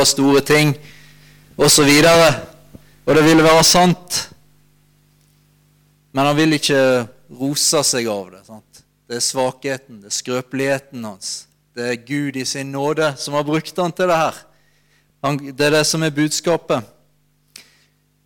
[0.00, 0.74] gjøre store ting,
[1.60, 1.88] osv.
[1.88, 2.34] Og,
[3.06, 4.20] og det ville være sant.
[6.12, 7.06] Men han vil ikke
[7.38, 8.44] rose seg av det.
[8.46, 8.82] Sant?
[9.10, 11.46] Det er svakheten, det er skrøpeligheten hans.
[11.76, 14.40] Det er Gud i sin nåde som har brukt han til det her.
[15.22, 16.86] Han, det er det som er budskapet.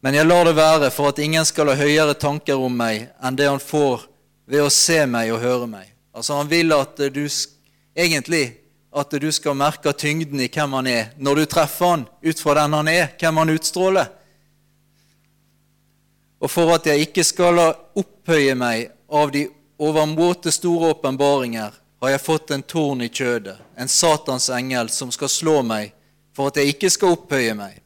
[0.04, 3.36] Men jeg lar det være for at ingen skal ha høyere tanker om meg enn
[3.36, 4.04] det han får
[4.46, 5.88] ved å se meg og høre meg.
[6.14, 7.24] Altså Han vil at du
[7.96, 8.44] egentlig
[8.94, 12.54] at du skal merke tyngden i hvem han er, når du treffer han ut fra
[12.60, 14.10] den han er, hvem han utstråler.
[16.38, 17.58] Og for at jeg ikke skal
[17.98, 19.48] opphøye meg av de
[19.82, 21.72] overmåte store åpenbaringer,
[22.04, 25.94] har jeg fått en torn i kjødet, en Satans engel som skal slå meg,
[26.36, 27.80] for at jeg ikke skal opphøye meg.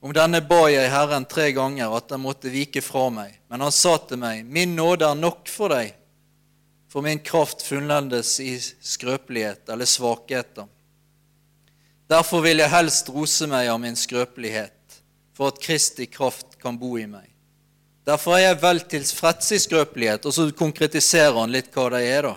[0.00, 3.74] Om denne ba jeg Herren tre ganger at han måtte vike fra meg, men han
[3.74, 5.92] sa til meg, Min nåde er nok for deg
[6.88, 10.66] for min kraft funnendes i skrøpelighet eller svakheter.
[12.06, 15.00] Derfor vil jeg helst rose meg av min skrøpelighet,
[15.34, 17.26] for at Kristi kraft kan bo i meg.
[18.06, 22.28] Derfor er jeg vel tilfreds i skrøpelighet, og så konkretiserer han litt hva det er,
[22.30, 22.36] da.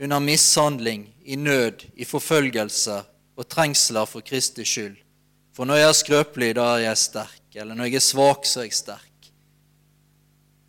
[0.00, 3.04] Under mishandling, i nød, i forfølgelser
[3.38, 4.96] og trengsler for Kristi skyld.
[5.54, 7.44] For når jeg er skrøpelig, da er jeg sterk.
[7.54, 9.06] Eller når jeg er svak, så er jeg sterk.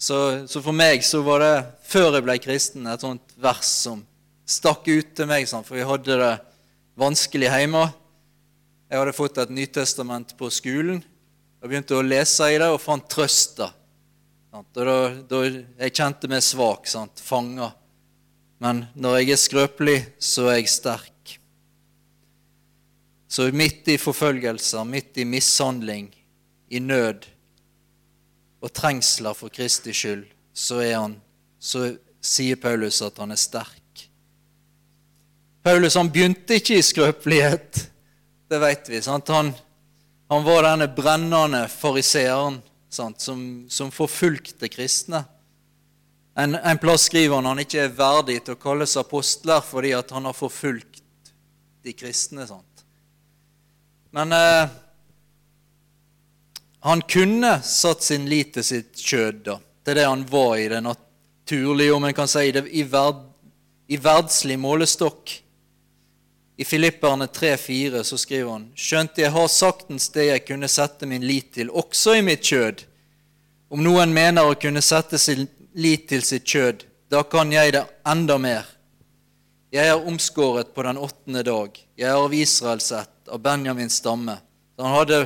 [0.01, 0.17] Så,
[0.49, 1.55] så, for meg så var det,
[1.91, 4.05] før jeg ble kristen, et sånt vers som
[4.47, 6.31] stakk ut til meg, sånn, for jeg hadde det
[6.99, 7.85] vanskelig hjemme.
[8.91, 10.99] Jeg hadde fått et Nytestament på skolen.
[11.61, 13.59] Jeg begynte å lese i det og fant trøst.
[13.61, 13.69] da.
[14.51, 14.83] Da,
[15.29, 17.21] da Jeg kjente meg svak, sant?
[17.23, 17.71] fanga.
[18.61, 21.37] Men når jeg er skrøpelig, så er jeg sterk.
[23.31, 26.09] Så midt i forfølgelser, midt i mishandling,
[26.69, 27.25] i nød,
[28.61, 31.15] og trengsler for Kristi skyld, så, er han,
[31.61, 34.07] så sier Paulus at han er sterk.
[35.61, 37.83] Paulus han begynte ikke i skrøpelighet,
[38.49, 39.01] det vet vi.
[39.05, 39.53] Han,
[40.27, 42.57] han, var denne brennende fariseeren
[42.89, 43.13] som,
[43.69, 45.23] som, forfulgte kristne.
[46.33, 50.27] En, en, plass skriver han han ikke er verdig til å kalles apostler fordi han
[50.27, 51.03] har forfulgt
[51.85, 52.47] de kristne.
[52.49, 52.85] Sant?
[54.15, 54.73] Men eh,
[56.89, 60.81] han kunne satt sin lit til sitt kjød, da, til det han var i det
[61.51, 63.25] naturlige, om en kan si det, i, verd,
[63.87, 65.43] i verdslig målestokk.
[66.57, 71.25] I Filipperne 3,4 så skriver han.: Skjønt jeg har saktens det jeg kunne sette min
[71.27, 72.85] lit til, også i mitt kjød.
[73.69, 77.83] Om noen mener å kunne sette sin lit til sitt kjød, da kan jeg det
[78.07, 78.63] enda mer.
[79.71, 81.75] Jeg er omskåret på den åttende dag.
[81.97, 84.37] Jeg er av Israels ett, av Benjamins stamme.
[84.75, 85.19] Så han hadde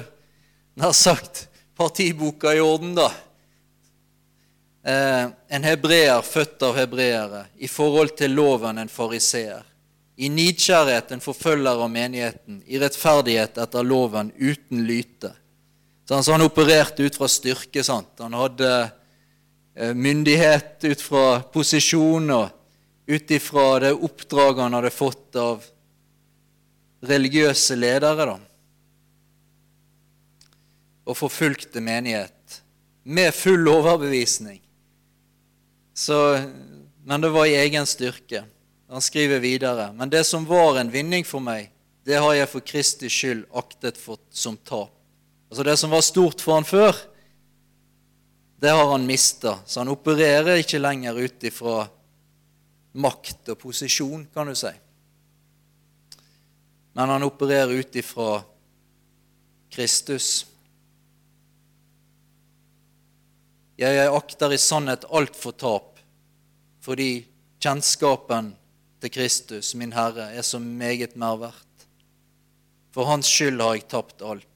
[0.74, 1.48] nær sagt
[1.78, 3.12] partiboka i orden, da.
[4.86, 9.64] Eh, en hebreer født av hebreere, i forhold til loven en fariseer.
[10.16, 15.34] I nidkjærhet en forfølger av menigheten, i rettferdighet etter loven uten lyte.
[16.06, 17.84] Så han opererte ut fra styrke.
[17.84, 18.14] sant?
[18.20, 18.72] Han hadde
[19.76, 22.50] eh, myndighet ut fra posisjon og
[23.08, 25.66] ut ifra det oppdraget han hadde fått av
[27.06, 28.26] religiøse ledere.
[28.26, 28.38] da
[31.06, 32.62] og forfulgte menighet
[33.04, 34.65] med full overbevisning.
[35.96, 36.42] Så,
[37.04, 38.44] men det var i egen styrke.
[38.92, 41.72] Han skriver videre.: Men det som var en vinning for meg,
[42.06, 44.92] det har jeg for Kristi skyld aktet for som tap.
[45.50, 46.98] Altså det som var stort for han før,
[48.60, 49.60] det har han mista.
[49.66, 51.86] Så han opererer ikke lenger ut ifra
[52.96, 54.72] makt og posisjon, kan du si.
[56.96, 58.44] Men han opererer ut ifra
[59.72, 60.46] Kristus.
[63.76, 66.00] Jeg akter i sannhet alt for tap,
[66.84, 67.26] fordi
[67.60, 68.54] kjennskapen
[69.04, 71.88] til Kristus, min Herre, er så meget mer verdt.
[72.96, 74.48] For Hans skyld har jeg tapt alt.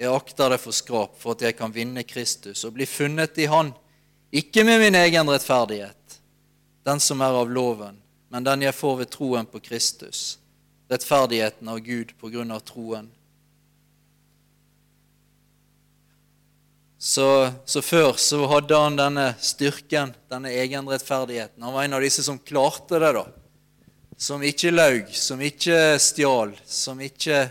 [0.00, 3.46] Jeg akter det for skrap for at jeg kan vinne Kristus og bli funnet i
[3.52, 3.70] Han,
[4.32, 6.20] ikke med min egen rettferdighet,
[6.86, 7.98] den som er av loven,
[8.30, 10.38] men den jeg får ved troen på Kristus,
[10.90, 13.10] rettferdigheten av Gud på grunn av troen.
[17.02, 21.62] Så, så, før så hadde han denne styrken, denne egenrettferdigheten.
[21.64, 23.22] Han var en av disse som klarte det, da.
[24.20, 27.46] Som ikke laug, som ikke stjal, som ikke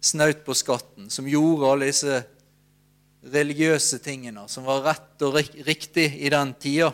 [0.00, 1.10] snaut på skatten.
[1.12, 2.22] Som gjorde alle disse
[3.34, 5.36] religiøse tingene som var rett og
[5.68, 6.88] riktig i den tida.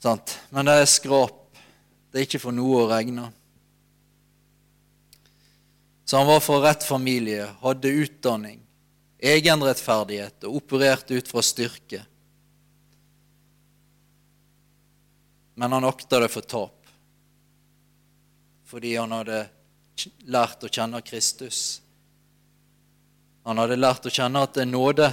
[0.00, 0.38] Sant?
[0.48, 1.60] Men det er skrap.
[2.08, 3.28] Det er ikke for noe å regne.
[6.08, 8.64] Så han var fra rett familie, hadde utdanning
[9.20, 12.02] egenrettferdighet og opererte ut fra styrke.
[15.60, 16.92] Men han akta det for tap,
[18.64, 19.42] fordi han hadde
[20.24, 21.80] lært å kjenne Kristus.
[23.44, 25.10] Han hadde lært å kjenne at det er nåde.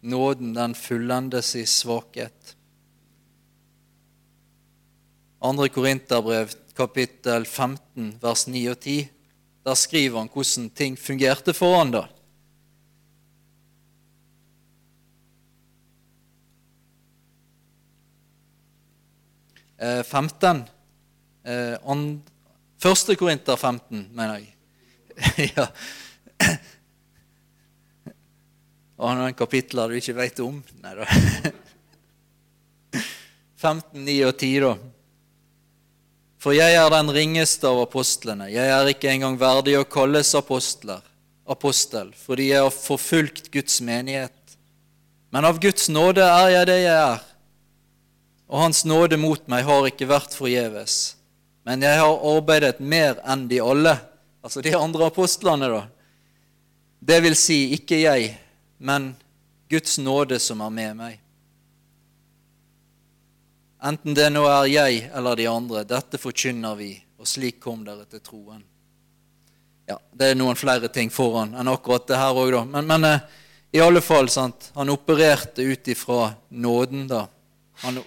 [0.00, 2.54] Nåden, den fullendes i svakhet.
[5.42, 9.08] Andre Korinterbrev, kapittel 15, vers 9 og 10.
[9.66, 12.04] Der skriver han hvordan ting fungerte for han da.
[19.78, 20.64] 15.
[21.44, 21.76] Eh,
[22.82, 24.54] første Korinter 15, mener jeg.
[25.56, 25.66] ja.
[28.98, 30.58] Og noen kapitler du ikke vet om?
[30.82, 31.06] Nei da.
[33.58, 34.72] 15, 9 og 10, da.
[36.38, 38.46] For jeg er den ringeste av apostlene.
[38.52, 41.02] Jeg er ikke engang verdig å kalles apostler,
[41.50, 44.34] apostel, fordi jeg har forfulgt Guds menighet.
[45.34, 47.24] Men av Guds nåde er jeg det jeg er,
[48.48, 51.18] og Hans nåde mot meg har ikke vært forgjeves.
[51.68, 53.92] Men jeg har arbeidet mer enn de alle,
[54.40, 55.82] altså de andre apostlene, da.
[56.98, 58.32] Det vil si, ikke jeg,
[58.80, 59.12] men
[59.68, 61.18] Guds nåde som er med meg.
[63.84, 68.08] Enten det nå er jeg eller de andre, dette forkynner vi, og slik kom dere
[68.08, 68.64] til troen.
[69.88, 72.64] Ja, Det er noen flere ting foran enn akkurat det her òg, da.
[72.64, 73.20] Men, men eh,
[73.76, 77.26] i alle fall, sant, han opererte ut ifra nåden, da.
[77.84, 78.00] Han,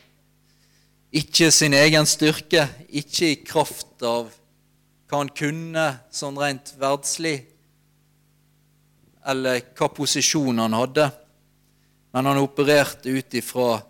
[1.12, 4.30] ikke sin egen styrke, ikke i kraft av
[5.12, 7.42] hva han kunne sånn rent verdslig,
[9.28, 11.10] eller hva posisjon han hadde,
[12.16, 13.82] men han opererte ut ifra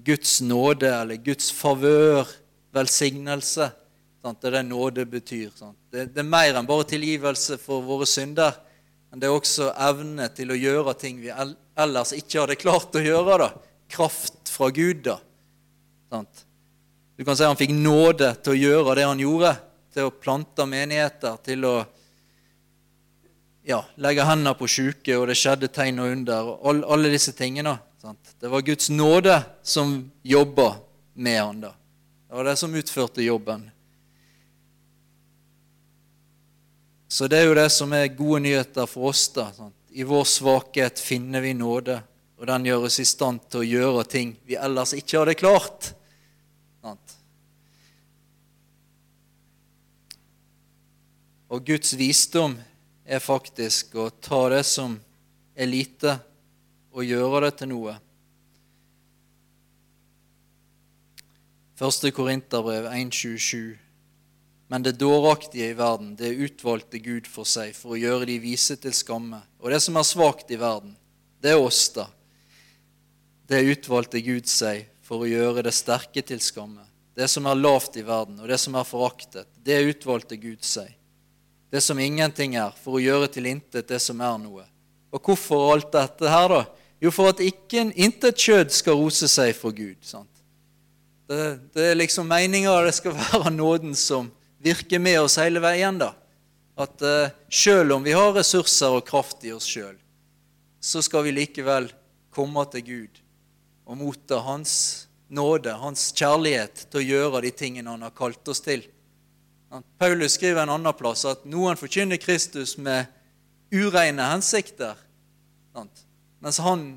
[0.00, 2.28] Guds nåde eller Guds favør,
[2.74, 3.68] velsignelse.
[4.22, 4.40] Sant?
[4.40, 5.50] Det er det nåde betyr.
[5.90, 8.56] Det, det, er mer enn bare tilgivelse for våre synder.
[9.10, 13.04] Men det er også evne til å gjøre ting vi ellers ikke hadde klart å
[13.04, 13.38] gjøre.
[13.42, 13.50] da.
[13.90, 15.02] Kraft fra Gud.
[15.08, 15.18] da.
[16.10, 16.46] Sant?
[17.20, 19.50] Du kan si Han fikk nåde til å gjøre det han gjorde.
[19.92, 21.72] Til å plante menigheter, til å
[23.68, 26.48] ja, legge hendene på syke, og det skjedde tegn og under.
[26.48, 27.74] og Alle disse tingene.
[28.00, 28.32] Sant?
[28.40, 29.92] Det var Guds nåde som
[30.24, 30.70] jobba
[31.12, 31.74] med han da.
[32.24, 33.68] Det var det som utførte jobben.
[37.04, 39.28] Så det er jo det som er gode nyheter for oss.
[39.36, 39.50] da.
[39.52, 39.76] Sant?
[39.92, 42.00] I vår svakhet finner vi nåde,
[42.40, 45.92] og den gjør oss i stand til å gjøre ting vi ellers ikke hadde klart.
[46.80, 47.16] Sant?
[51.50, 52.54] Og Guds visdom
[53.02, 54.94] er faktisk å ta det som
[55.58, 56.14] er lite,
[56.94, 57.94] og gjøre det til noe.
[61.78, 63.78] Første Korinterbrev 1.27.
[64.70, 68.76] Men det dåraktige i verden, det utvalgte Gud for seg for å gjøre de vise
[68.78, 69.40] til skamme.
[69.58, 70.94] Og det som er svakt i verden,
[71.42, 72.06] det er oss, da.
[73.50, 76.86] Det utvalgte Gud seg for å gjøre det sterke til skamme.
[77.18, 80.94] Det som er lavt i verden, og det som er foraktet, det utvalgte Gud seg
[81.70, 84.64] det som ingenting er, for å gjøre til intet det som er noe.
[85.14, 86.64] Og hvorfor alt dette her, da?
[87.00, 89.96] Jo, for at ikke intet kjød skal rose seg for Gud.
[90.04, 90.28] sant?
[91.30, 94.28] Det, det er liksom meninga det skal være nåden som
[94.60, 96.00] virker med oss hele veien.
[96.00, 96.12] da.
[96.80, 99.96] At uh, selv om vi har ressurser og kraft i oss sjøl,
[100.80, 101.90] så skal vi likevel
[102.32, 103.20] komme til Gud
[103.90, 104.72] og motta Hans
[105.28, 108.84] nåde, Hans kjærlighet til å gjøre de tingene Han har kalt oss til.
[109.98, 113.06] Paulus skriver en annen plass at noen forkynner Kristus med
[113.70, 114.98] ureine hensikter,
[116.42, 116.88] mens han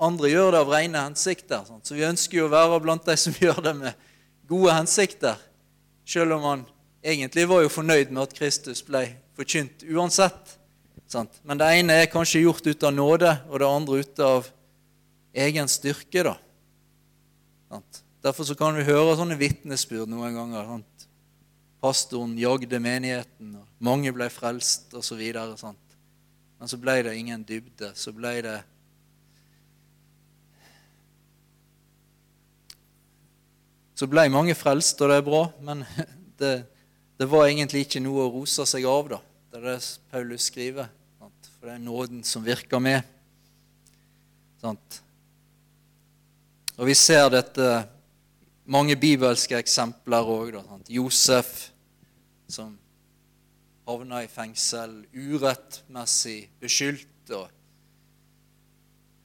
[0.00, 1.66] andre gjør det av rene hensikter.
[1.84, 4.08] Så vi ønsker jo å være blant de som gjør det med
[4.48, 5.36] gode hensikter,
[6.08, 6.64] selv om han
[7.04, 10.56] egentlig var jo fornøyd med at Kristus ble forkynt uansett.
[11.46, 14.48] Men det ene er kanskje gjort ut av nåde, og det andre ut av
[15.36, 16.24] egen styrke.
[16.24, 16.36] da.
[18.24, 20.64] Derfor kan vi høre sånne vitnesbyrd noen ganger.
[20.72, 20.95] Sant?
[21.86, 25.20] Pastoren jagde menigheten, og mange ble frelst osv.
[26.56, 27.92] Men så ble det ingen dybde.
[27.94, 28.56] Så ble det
[33.96, 35.80] Så ble mange frelst, og det er bra, men
[36.40, 36.66] det,
[37.16, 39.08] det var egentlig ikke noe å rose seg av.
[39.14, 39.20] da.
[39.48, 39.78] Det er det
[40.12, 40.90] Paulus skriver.
[41.56, 43.00] For det er nåden som virker med.
[46.76, 47.70] Og vi ser dette
[48.68, 50.58] mange bibelske eksempler òg.
[50.92, 51.70] Josef
[52.48, 52.76] som
[53.86, 57.30] havna i fengsel urettmessig beskyldt.
[57.36, 57.46] Og,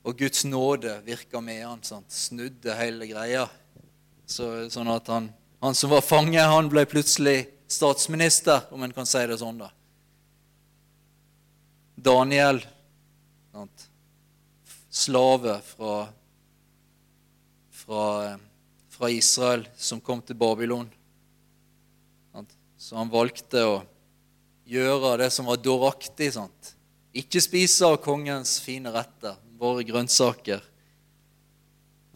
[0.05, 2.11] og Guds nåde virka med han, sant?
[2.13, 3.47] snudde hele greia.
[4.25, 5.29] Så, sånn at han,
[5.61, 9.61] han, som var fange, han ble plutselig statsminister, om en kan si det sånn.
[9.61, 9.71] da.
[11.95, 12.61] Daniel,
[13.51, 13.87] sant?
[14.91, 15.97] slave fra,
[17.81, 18.07] fra,
[18.91, 20.89] fra Israel, som kom til Babylon.
[22.81, 23.73] Så han valgte å
[24.65, 26.31] gjøre det som var dåraktig.
[27.13, 30.63] Ikke spise av kongens fine retter, våre grønnsaker.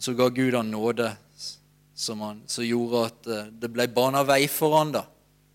[0.02, 1.12] Så ga Gud han nåde
[1.94, 5.06] som, han, som gjorde at eh, det ble bana vei for han da.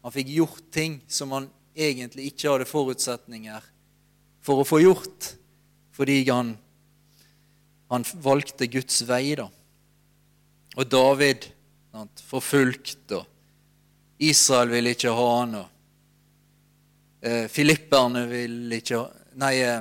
[0.06, 3.66] Han fikk gjort ting som han egentlig ikke hadde forutsetninger
[4.40, 5.32] for å få gjort,
[5.92, 6.54] fordi han,
[7.92, 9.34] han valgte Guds vei.
[9.36, 9.50] da.
[10.78, 11.50] Og David
[11.90, 13.26] sant, forfulgt, og
[14.20, 15.54] Israel ville ikke ha han.
[15.54, 15.66] og
[17.24, 19.06] eh, Filipperne vil ikke
[19.40, 19.80] Nei, eh,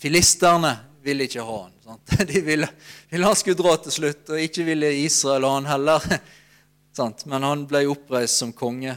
[0.00, 0.70] filisterne
[1.02, 1.74] ville ikke ha han.
[1.84, 2.14] Sant?
[2.30, 2.68] De ville,
[3.10, 6.06] ville, han skulle dra til slutt, og ikke ville Israel ha han heller.
[6.96, 7.26] Sant?
[7.28, 8.94] Men han ble oppreist som konge.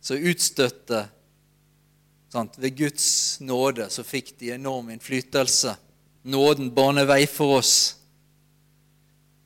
[0.00, 1.02] Så utstøtte
[2.32, 2.56] sant?
[2.56, 5.74] Ved Guds nåde så fikk de enorm innflytelse.
[6.28, 7.74] Nåden baner vei for oss.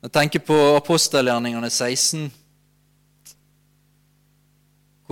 [0.03, 2.27] Jeg tenker på apostelgjerningene 16.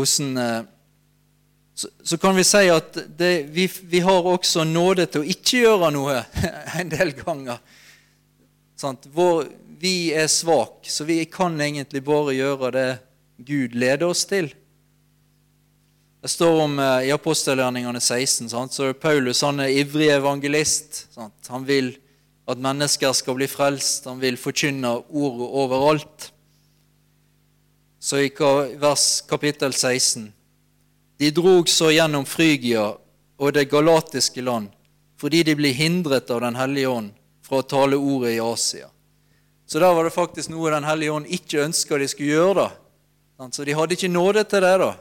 [0.02, 0.70] Hvordan eh,
[1.82, 5.64] så, så, kan vi si at det, vi, vi, har også nåde til å ikke
[5.64, 6.18] gjøre noe
[6.82, 7.62] en del ganger.
[9.14, 9.46] Vår,
[9.82, 12.90] vi er svake, så vi kan egentlig bare gjøre det
[13.42, 14.52] Gud leder oss til.
[16.22, 18.76] Det står om eh, i apostelgjerningene 16 sant?
[18.76, 21.08] så Paulus han er ivrig evangelist.
[21.16, 21.50] Sant?
[21.50, 21.96] Han vil
[22.52, 24.06] at mennesker skal bli frelst.
[24.06, 26.30] Han vil forkynne ordet overalt.
[28.02, 28.32] Så i
[28.82, 30.32] vers kapittel 16
[31.22, 32.96] de drog så gjennom Frygia
[33.38, 34.72] og det galatiske land
[35.22, 37.12] fordi de ble hindret av Den hellige ånd
[37.46, 38.90] fra å tale ordet i Asia.
[39.70, 42.72] Så der var det faktisk noe Den hellige ånd ikke ønska de skulle gjøre.
[43.38, 43.50] da.
[43.52, 44.78] Så de hadde ikke nåde til det.
[44.78, 44.96] da.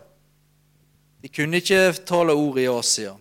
[1.23, 3.16] De kunne ikke tale ordet i Asia.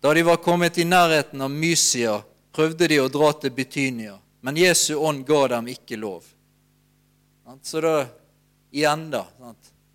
[0.00, 4.56] Da de var kommet i nærheten av Mysia, prøvde de å dra til Betynia, men
[4.56, 6.24] Jesu ånd ga dem ikke lov.
[7.62, 8.04] Så da
[8.72, 9.26] igjen, da.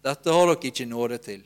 [0.03, 1.41] Dette har dere ikke nåde til.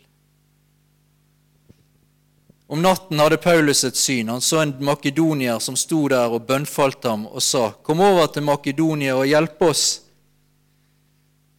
[2.72, 4.30] Om natten hadde Paulus et syn.
[4.32, 8.46] Han så en makedonier som sto der og bønnfalt ham og sa, Kom over til
[8.48, 9.84] Makedonia og hjelp oss.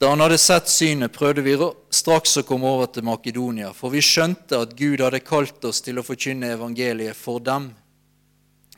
[0.00, 1.52] Da han hadde sett synet, prøvde vi
[1.93, 6.00] straks å komme over til Makedonia, for vi skjønte at Gud hadde kalt oss til
[6.00, 7.69] å forkynne evangeliet for dem.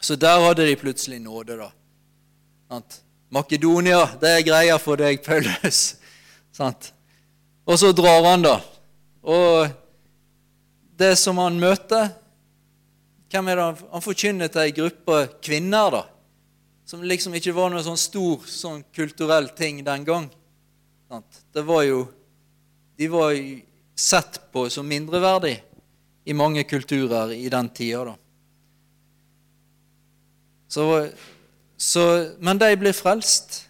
[0.03, 2.83] Så der hadde de plutselig nåde, da.
[3.33, 5.95] Makedonia, det er greia for deg, Paulus.
[7.65, 8.59] Og så drar han, da.
[9.25, 9.69] Og
[10.99, 12.13] det som han møter,
[13.33, 16.03] hvem er det han forkynner til ei gruppe kvinner, da?
[16.87, 20.29] Som liksom ikke var noe sånn stor sånn kulturell ting den gang.
[21.55, 22.05] Det var jo
[22.95, 23.33] De var
[23.99, 25.57] sett på som mindreverdig
[26.25, 28.15] i mange kulturer i den tida, da.
[30.71, 30.85] Så,
[31.77, 32.05] så,
[32.39, 33.65] men de ble frelst.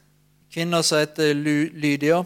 [0.53, 2.21] Kvinner som heter Lydia.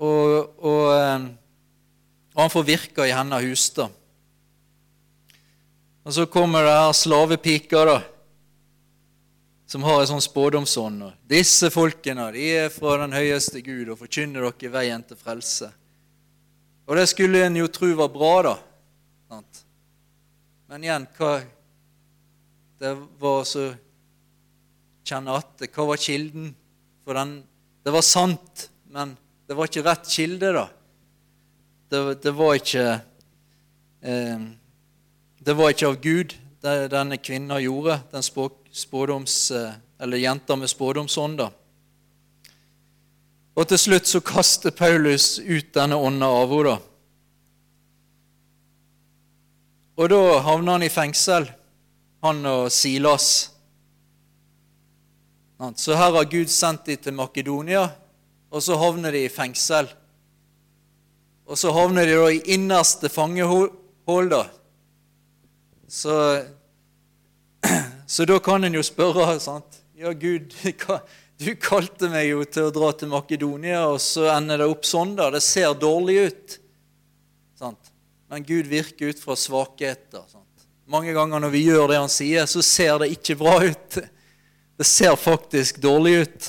[0.00, 1.26] Og, og, eh,
[2.34, 3.66] og han får virke i hennes hus.
[3.76, 3.90] da.
[6.04, 7.98] Og så kommer det her slavepiker, da,
[9.68, 11.04] som har en sånn spådomsånd.
[11.28, 15.68] Disse folkene de er fra den høyeste Gud og forkynner dere veien til frelse.
[16.88, 18.56] Og det skulle en jo tro var bra, da.
[20.70, 21.40] Men igjen, hva
[22.80, 22.90] Det
[23.20, 23.72] var så
[25.04, 26.52] Kjenne at Hva var kilden?
[27.04, 27.40] For den
[27.84, 29.16] Det var sant, men
[29.50, 30.68] det var ikke rett kilde, da.
[31.90, 32.84] Det, det var ikke
[34.06, 34.42] eh,
[35.42, 40.70] det var ikke av Gud det denne kvinna gjorde, den spådoms, eh, eller jenta med
[40.70, 41.42] spådomsånd.
[43.58, 46.76] Og til slutt så kaster Paulus ut denne ånda av henne.
[49.98, 51.50] Og da havner han i fengsel,
[52.22, 53.50] han og Silas.
[55.74, 57.88] Så her har Gud sendt dem til Makedonia,
[58.50, 59.88] og så havner de i fengsel.
[61.50, 63.76] Og så havner de da i innerste fangehold,
[64.30, 64.44] da,
[65.90, 66.42] så,
[68.06, 69.80] så da kan en jo spørre sant?
[69.98, 70.54] Ja, Gud,
[71.42, 75.16] du kalte meg jo til å dra til Makedonia, og så ender det opp sånn,
[75.18, 75.32] da.
[75.34, 76.56] Det ser dårlig ut.
[77.58, 77.90] Sant?
[78.30, 80.22] Men Gud virker ut fra svakheter.
[80.30, 80.46] Sant?
[80.90, 84.00] Mange ganger når vi gjør det han sier, så ser det ikke bra ut.
[84.80, 86.46] Det ser faktisk dårlig ut.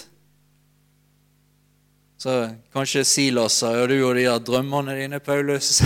[2.21, 5.71] Så kanskje Silas sa ja, du og de der drømmene dine, Paulus.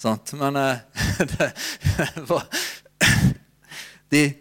[0.00, 0.32] Sant?
[0.32, 0.76] Men eh,
[1.28, 1.52] det
[2.28, 2.46] var
[4.08, 4.34] de,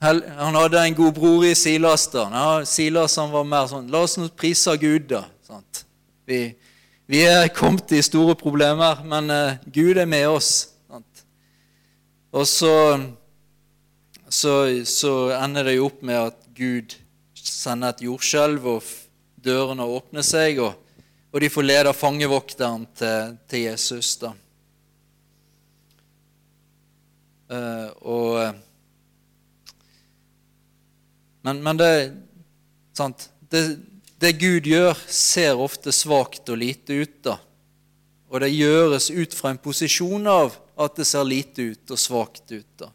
[0.00, 2.06] Han hadde en god bror i Silas.
[2.08, 2.30] da.
[2.32, 5.26] Ja, Silas han var mer sånn La oss nå prise Gud, da.
[5.44, 5.84] Sant?
[6.24, 6.56] Vi,
[7.04, 10.72] vi er kommet i store problemer, men uh, Gud er med oss.
[10.88, 11.24] Sant?
[12.32, 12.96] Og så,
[14.24, 16.96] så, så ender det jo opp med at Gud
[17.48, 18.92] sender et jordskjelv, og
[19.44, 20.60] dørene åpner seg.
[20.64, 20.76] og
[21.28, 24.16] og de får lede fangevokteren til, til Jesus.
[24.22, 24.32] da.
[27.48, 28.54] Uh, og,
[31.44, 31.92] men, men det,
[32.96, 33.62] sant, det,
[34.20, 37.20] det Gud gjør, ser ofte svakt og lite ut.
[37.24, 37.36] da.
[38.32, 42.56] Og det gjøres ut fra en posisjon av at det ser lite ut og svakt
[42.56, 42.72] ut.
[42.80, 42.92] da.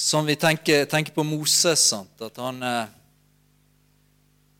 [0.00, 2.22] Som vi tenker, tenker på Moses, sant?
[2.24, 2.86] at han, eh,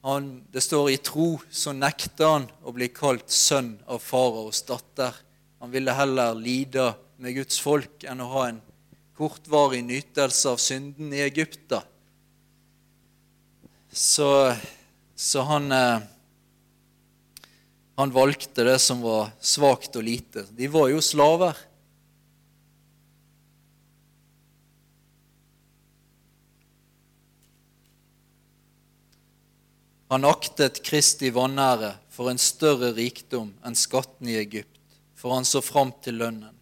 [0.03, 5.17] han, Det står i tro så nekter han å bli kalt sønn av faraos datter.
[5.65, 8.61] Han ville heller lide med Guds folk enn å ha en
[9.17, 11.81] kortvarig nytelse av synden i Egypta.
[13.89, 14.29] Så,
[15.17, 16.05] så han, eh,
[17.97, 20.45] han valgte det som var svakt og lite.
[20.53, 21.57] De var jo slaver.
[30.11, 34.81] Han aktet Kristi vanære for en større rikdom enn skatten i Egypt,
[35.15, 36.57] for han så fram til lønnen.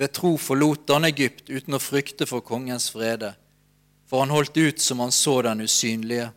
[0.00, 3.34] Ved tro forlot han Egypt uten å frykte for kongens frede,
[4.08, 6.30] for han holdt ut som han så den usynlige.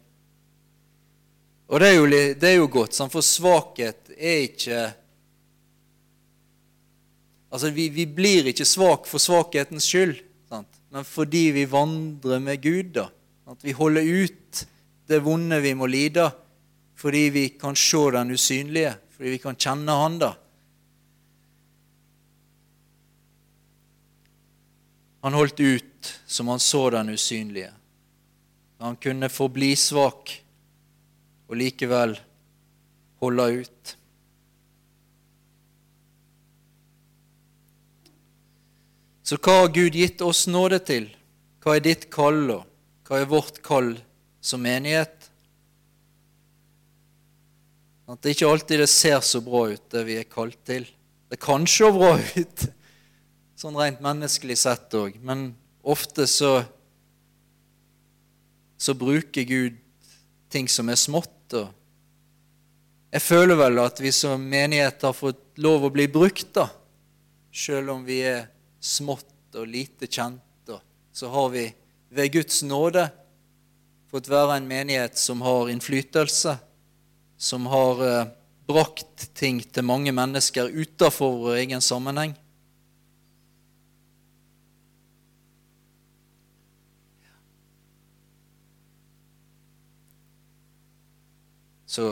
[1.71, 4.87] Og det er jo, det er jo godt, for svakhet er ikke
[7.47, 10.17] Altså, vi, vi blir ikke svak for svakhetens skyld,
[10.51, 10.67] sant?
[10.91, 12.89] men fordi vi vandrer med Gud.
[12.97, 13.05] da,
[13.47, 14.46] At vi holder ut
[15.07, 16.27] det vonde vi må lide,
[16.97, 20.33] fordi vi kan se den usynlige, fordi vi kan kjenne Han da.
[25.21, 27.71] Han holdt ut som han så den usynlige.
[28.79, 30.31] Han kunne forbli svak
[31.47, 32.13] og likevel
[33.19, 33.93] holde ut.
[39.27, 41.09] Så hva har Gud gitt oss nåde til?
[41.59, 43.97] Hva er ditt kall, og hva er vårt kall
[44.41, 45.29] som menighet.
[48.07, 50.87] At det ikke alltid det ser så bra ut, det vi er kalt til.
[51.27, 52.67] Det kan se bra ut,
[53.59, 55.51] sånn rent menneskelig sett òg, men
[55.83, 56.61] ofte så
[58.77, 59.77] så bruker Gud
[60.53, 61.53] ting som er smått.
[61.57, 61.73] og
[63.11, 66.69] Jeg føler vel at vi som menighet har fått lov å bli brukt, da.
[67.49, 68.45] Selv om vi er
[68.77, 70.43] smått og lite kjent,
[71.17, 71.63] så har vi
[72.13, 73.07] ved Guds nåde
[74.11, 76.57] fått være en menighet som har innflytelse,
[77.37, 78.27] som har eh,
[78.67, 82.35] brakt ting til mange mennesker utenfor vår egen sammenheng.
[91.87, 92.11] Så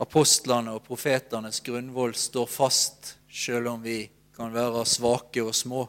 [0.00, 5.82] apostlene og profetenes grunnvoll står fast, selv om vi kan være svake og små.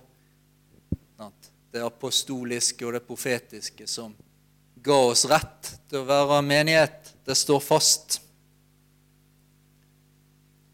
[1.72, 4.16] Det apostoliske og det profetiske som
[4.88, 7.12] ga oss rett til å være menighet.
[7.28, 8.22] Det står fast.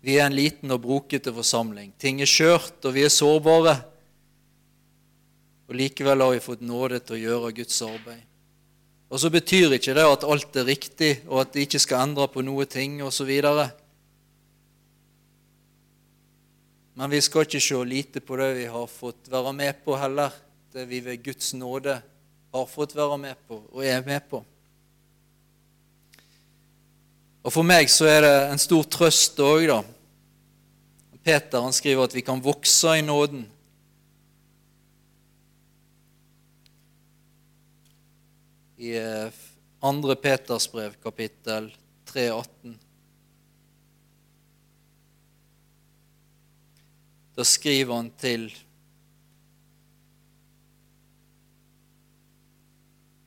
[0.04, 1.94] Vi er en liten og brokete forsamling.
[1.98, 3.78] Ting er skjørt, og vi er sårbare.
[5.70, 8.22] Og likevel har vi fått nåde til å gjøre Guds arbeid.
[9.14, 12.28] Og så betyr ikke det at alt er riktig, og at det ikke skal endre
[12.34, 13.30] på noe ting osv.
[16.94, 20.34] Men vi skal ikke se lite på det vi har fått være med på heller,
[20.74, 22.02] det vi ved Guds nåde
[22.54, 24.44] har fått være med på og er med på.
[27.44, 29.82] Og For meg så er det en stor trøst òg, da.
[31.24, 33.44] Peter han skriver at vi kan vokse i nåden.
[38.84, 38.96] I
[39.84, 40.16] 2.
[40.24, 41.72] Peters brev, kapittel
[42.12, 42.78] 3, 18.
[47.34, 48.52] Da skriver han til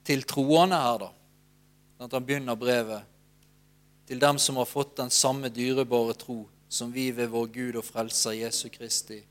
[0.06, 1.12] til troende her, da.
[2.06, 3.06] At han begynner brevet
[4.06, 7.86] til dem som har fått den samme dyrebare tro som vi ved vår Gud og
[7.86, 9.22] Frelser Jesu Kristi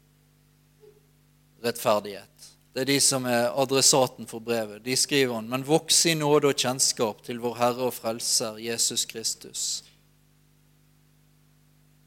[1.63, 2.51] rettferdighet.
[2.75, 4.83] Det er de som er adressaten for brevet.
[4.83, 9.05] De skriver han, men voks i nåde og kjennskap til vår Herre og Frelser Jesus
[9.07, 9.83] Kristus.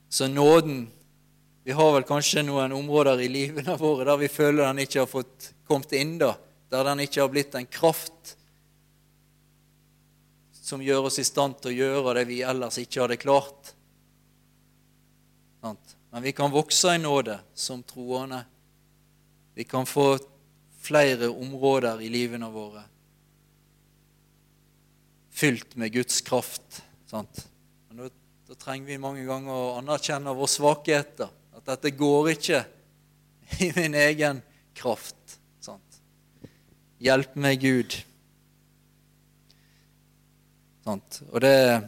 [0.08, 0.88] Så nåden
[1.68, 5.10] Vi har vel kanskje noen områder i livene våre der vi føler den ikke har
[5.10, 6.30] fått kommet inn, da.
[6.72, 8.37] Der den ikke har blitt en kraft
[10.68, 13.72] som gjør oss i stand til å gjøre det vi ellers ikke hadde klart.
[15.64, 18.42] Men vi kan vokse i nåde som troende.
[19.56, 20.10] Vi kan få
[20.78, 22.84] flere områder i livene våre
[25.38, 26.82] fylt med Guds kraft.
[27.06, 27.46] Sant?
[27.88, 28.10] Men da,
[28.48, 31.30] da, trenger vi mange ganger å anerkjenne vår svakheter.
[31.54, 32.62] At dette går ikke
[33.62, 34.42] i min egen
[34.78, 35.38] kraft.
[35.62, 36.00] Sant?
[37.02, 37.94] Hjelp meg, Gud.
[40.88, 41.18] Sant?
[41.42, 41.80] Det,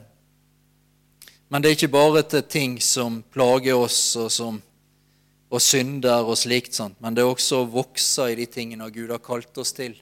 [1.49, 4.59] men det er ikke bare til ting som plager oss, og, som,
[5.49, 6.99] og synder og slikt, sant?
[7.01, 9.95] men det er også å vokse i de tingene Gud har kalt oss til.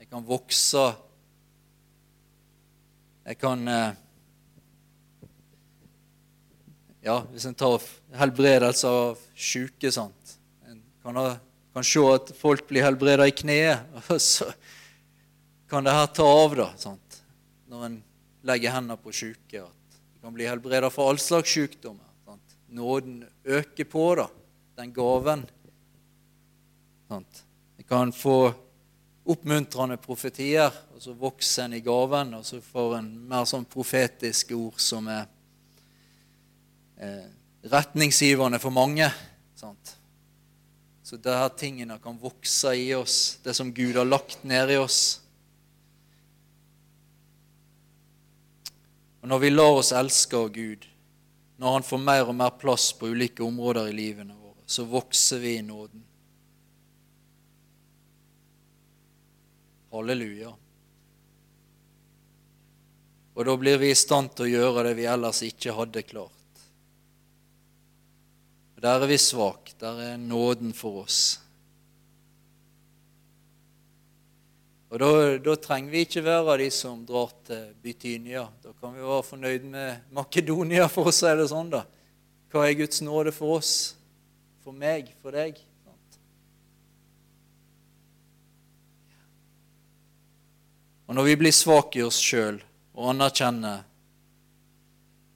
[0.00, 0.88] Jeg kan vokse
[3.28, 3.92] Jeg kan eh,
[7.06, 7.78] Ja, hvis en tar
[8.18, 10.34] helbredelse av syke, sant.
[10.66, 11.36] En kan, ha,
[11.76, 14.50] kan se at folk blir helbreda i kneet, og så
[15.70, 16.68] kan det her ta av, da.
[16.82, 17.09] Sant?
[17.70, 18.00] Når en
[18.46, 19.62] legger hendene på syke.
[19.62, 22.06] At de kan bli helbreda for all slags sykdommer.
[22.26, 22.56] Sant?
[22.74, 24.26] Nåden øker på, da.
[24.80, 25.44] Den gaven.
[27.08, 27.44] Sant?
[27.78, 28.52] En kan få
[29.30, 34.56] oppmuntrende profetier, og så vokser en i gaven, og så får en mer sånn profetiske
[34.56, 35.26] ord som er
[36.98, 37.28] eh,
[37.70, 39.10] retningsgivende for mange.
[39.58, 39.94] Sant?
[41.04, 45.20] Så disse tingene kan vokse i oss, det som Gud har lagt ned i oss.
[49.20, 50.86] Og Når vi lar oss elske av Gud,
[51.60, 55.38] når Han får mer og mer plass på ulike områder i livene våre, så vokser
[55.42, 56.02] vi i nåden.
[59.90, 60.54] Halleluja.
[63.34, 66.36] Og da blir vi i stand til å gjøre det vi ellers ikke hadde klart.
[68.80, 69.74] Der er vi svake.
[69.80, 71.40] Der er nåden for oss.
[74.90, 78.48] Og da, da, trenger vi ikke være de som drar til Bytynia.
[78.58, 81.70] Da kan vi være fornøyd med Makedonia, for å si det sånn.
[81.70, 81.84] da.
[82.50, 83.74] Hva er Guds nåde for oss?
[84.64, 85.12] For meg?
[85.22, 85.60] For deg?
[91.10, 92.60] Og når vi blir svake i oss sjøl
[92.94, 93.80] og anerkjenner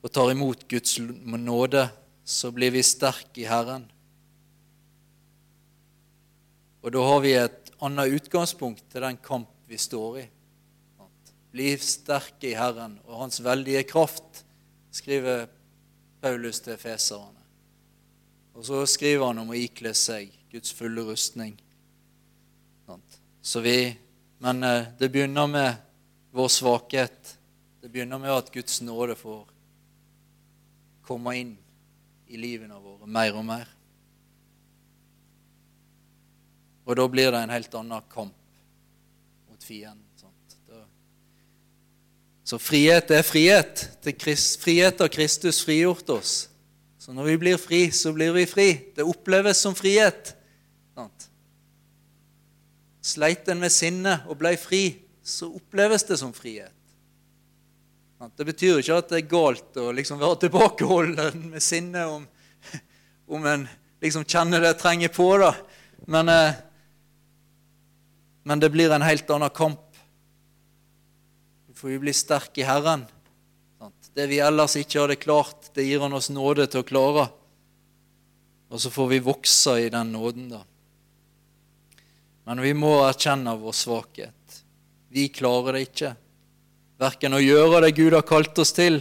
[0.05, 1.89] og tar imot Guds nåde,
[2.23, 3.87] så blir vi sterke i Herren.
[6.85, 10.25] Og da har vi et annet utgangspunkt til den kamp vi står i.
[11.55, 14.43] Bli sterke i Herren og Hans veldige kraft,
[14.95, 15.47] skriver
[16.23, 17.43] Paulus til feserne.
[18.55, 21.57] Og så skriver han om å ikle seg Guds fulle rustning.
[23.45, 23.79] Så vi,
[24.39, 25.75] men eh, det begynner med
[26.35, 27.35] vår svakhet.
[27.83, 29.43] Det begynner med at Guds nåde får
[31.05, 31.53] komme inn
[32.33, 33.74] i livene våre mer og mer.
[36.85, 38.35] Og da blir det en helt annen kamp
[39.49, 40.05] mot fienden.
[42.45, 43.87] Så frihet er frihet.
[44.61, 46.49] frihet har Kristus frigjort oss.
[47.01, 48.69] Så når vi blir fri, så blir vi fri.
[48.95, 50.35] Det oppleves som frihet.
[53.05, 54.87] Sleit en med sinne og ble fri,
[55.25, 56.73] så oppleves det som frihet.
[58.37, 62.23] Det betyr ikke at det er galt å liksom være tilbakeholden med sinne om,
[63.37, 63.67] om en
[64.01, 65.27] liksom kjenner det trenger på.
[65.43, 65.51] da.
[66.09, 66.63] Men, eh,
[68.45, 69.81] men det blir en helt annen kamp.
[71.67, 73.07] Du får jo bli sterke i Herren.
[74.15, 77.25] Det vi ellers ikke hadde klart, det gir Han oss nåde til å klare.
[78.71, 80.61] Og så får vi vokse i den nåden, da.
[82.45, 84.61] Men vi må erkjenne vår svakhet.
[85.09, 86.13] Vi klarer det ikke
[87.01, 89.01] verken å gjøre det Gud har kalt oss til,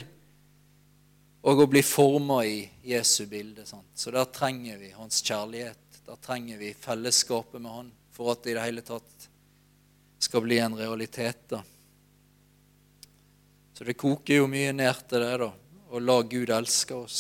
[1.43, 3.65] og å bli forma i Jesu bilde.
[3.67, 3.91] Sant?
[3.99, 5.99] Så der trenger vi hans kjærlighet.
[6.07, 9.27] Der trenger vi fellesskapet med han for at det i det hele tatt
[10.23, 11.49] skal bli en realitet.
[11.49, 11.63] da.
[13.73, 15.51] Så det koker jo mye ned til det, da.
[15.93, 17.19] Å la Gud elske oss.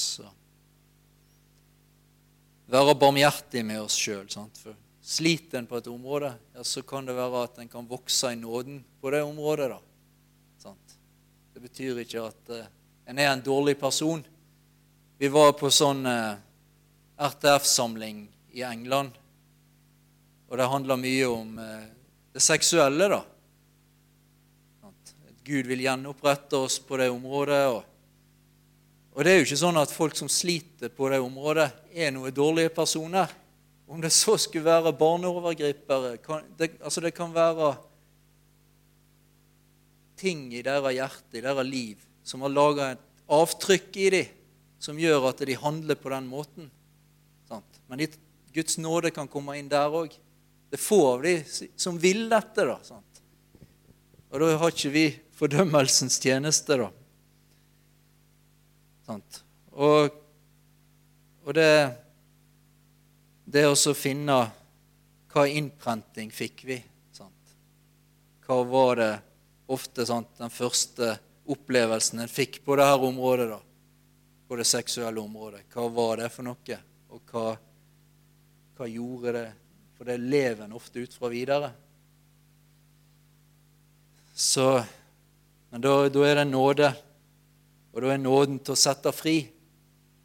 [2.73, 4.29] Være barmhjertig med oss sjøl.
[5.03, 8.39] Sliter en på et område, ja, så kan det være at en kan vokse i
[8.39, 9.73] nåden på det området.
[9.75, 9.81] da.
[11.53, 12.63] Det betyr ikke at uh,
[13.05, 14.23] en er en dårlig person.
[15.19, 18.23] Vi var på sånn uh, eh, RTF-samling
[18.57, 19.13] i England,
[20.49, 21.83] og det handler mye om uh,
[22.33, 23.21] det seksuelle, da.
[24.89, 25.13] At
[25.45, 27.61] Gud vil gjenopprette oss på det området.
[27.69, 27.83] Og,
[29.13, 32.33] og det er jo ikke sånn at folk som sliter på det området, er noen
[32.33, 33.29] dårlige personer.
[33.85, 37.75] Om det så skulle være barneovergripere kan, det, altså det kan være
[40.17, 44.39] ting i deres hjerte, i deres liv, som har laga et avtrykk i dem,
[44.81, 46.71] som gjør at de handler på den måten.
[47.87, 48.07] Men
[48.55, 50.15] Guds nåde kan komme inn der òg.
[50.73, 51.35] Det er få av de
[51.77, 52.63] som vil dette.
[52.65, 52.79] da.
[52.81, 53.19] Sant?
[54.33, 55.03] Og da har ikke vi
[55.37, 56.87] fordømmelsens tjeneste, da.
[59.05, 59.37] Sant?
[59.69, 60.17] Og,
[61.45, 61.69] og det,
[63.45, 64.39] det å finne
[65.29, 66.81] hva innprenting fikk vi?
[67.13, 67.55] Sant?
[68.47, 69.13] Hva var det
[69.77, 71.19] ofte sant, den første
[71.53, 73.61] opplevelsen en fikk på dette området, da,
[74.49, 75.67] på det seksuelle området.
[75.69, 77.51] Hva var det for noe, og hva,
[78.73, 79.51] hva gjorde det?
[80.03, 81.69] For det lever en ofte ut fra videre.
[84.35, 84.83] Så
[85.69, 86.89] Men da, da er det nåde,
[87.93, 89.37] og da er nåden til å sette fri.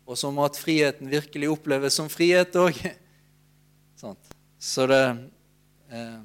[0.02, 2.80] Og så må at friheten virkelig oppleves som frihet òg.
[4.58, 5.04] Så det
[5.94, 6.24] eh,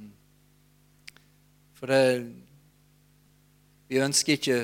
[1.77, 2.07] For det
[3.91, 4.57] Vi ønsker ikke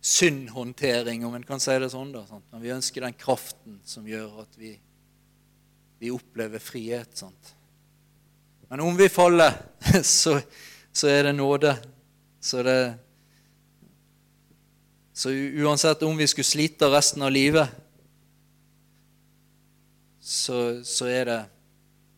[0.00, 2.14] syndhåndtering, om en kan si det sånn.
[2.16, 2.48] da, sant?
[2.54, 4.72] Men vi ønsker den kraften som gjør at vi,
[6.00, 7.12] vi opplever frihet.
[7.20, 7.52] sant?
[8.68, 9.52] Men om vi faller,
[10.02, 10.38] så,
[10.92, 11.76] så er det nåde.
[12.40, 12.94] Så, det,
[15.12, 17.68] så uansett om vi skulle slite resten av livet,
[20.20, 21.40] så, så er, det,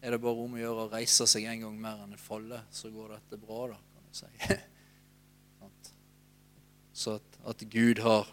[0.01, 2.63] er, det, bare om å gjøre å reise seg en gang mer enn å falle,
[2.71, 4.57] så går dette bra, da, kan du si.
[6.97, 8.25] Så at, at Gud, har,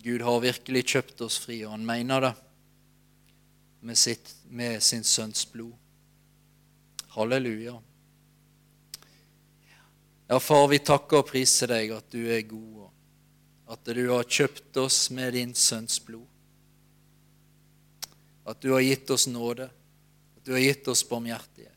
[0.00, 2.30] Gud har virkelig kjøpt oss fri, og han mener det
[3.84, 5.74] med, sitt, med sin sønns blod.
[7.12, 7.80] Halleluja.
[10.26, 14.24] Ja, far, vi takker og priser deg at du er god, og at du har
[14.24, 16.24] kjøpt oss med din sønns blod.
[18.48, 21.76] At du har gitt oss nåde, at du har gitt oss barmhjertighet.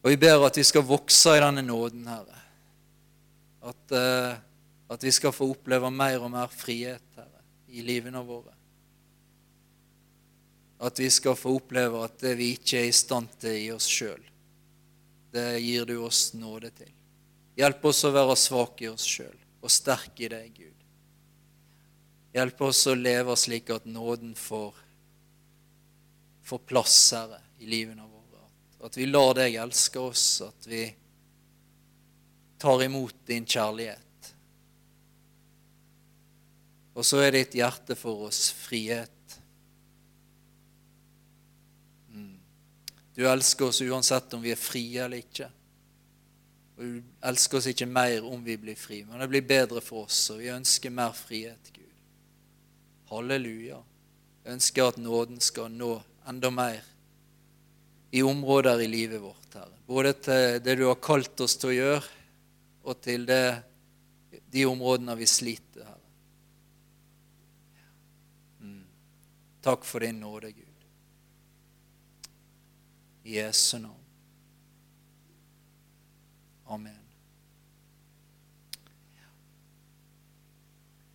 [0.00, 2.40] Og vi ber at vi skal vokse i denne nåden, Herre.
[3.68, 4.32] At, uh,
[4.96, 8.56] at vi skal få oppleve mer og mer frihet, Herre, i livene våre.
[10.82, 13.86] At vi skal få oppleve at det vi ikke er i stand til i oss
[13.86, 14.22] sjøl,
[15.32, 16.90] det gir du oss nåde til.
[17.56, 20.82] Hjelp oss å være svake i oss sjøl og sterke i deg, Gud.
[22.32, 24.74] Hjelp oss å leve slik at nåden får,
[26.42, 28.48] får plass, Herre, i livene våre.
[28.82, 30.86] At vi lar deg elske oss, at vi
[32.62, 34.32] tar imot din kjærlighet.
[36.92, 39.36] Og så er ditt hjerte for oss frihet.
[42.12, 42.36] Mm.
[43.14, 45.48] Du elsker oss uansett om vi er frie eller ikke.
[46.78, 50.06] Og du elsker oss ikke mer om vi blir fri, men det blir bedre for
[50.06, 51.90] oss, og vi ønsker mer frihet, Gud.
[53.12, 53.82] Halleluja.
[54.42, 55.92] Jeg ønsker at nåden skal nå
[56.28, 56.80] enda mer
[58.12, 59.78] i områder i livet vårt, Herre.
[59.86, 62.02] Både til det du har kalt oss til å gjøre,
[62.82, 63.44] og til det,
[64.52, 66.10] de områdene vi sliter, Herre.
[68.64, 68.84] Mm.
[69.64, 70.71] Takk for din nåde, Gud.
[73.24, 73.96] I Jesu navn.
[76.66, 77.01] Amen.